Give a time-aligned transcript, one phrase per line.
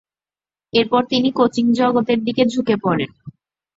[0.73, 3.09] এরপর তিনি কোচিং জগতের দিকে ঝুঁকে পড়েন।